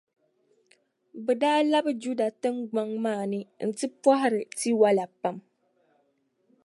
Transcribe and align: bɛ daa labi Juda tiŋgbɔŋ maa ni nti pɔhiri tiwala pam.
bɛ 1.25 1.33
daa 1.41 1.59
labi 1.71 1.91
Juda 2.03 2.25
tiŋgbɔŋ 2.41 2.89
maa 3.03 3.23
ni 3.31 3.39
nti 3.69 3.85
pɔhiri 4.01 4.41
tiwala 4.57 5.05
pam. 5.21 5.35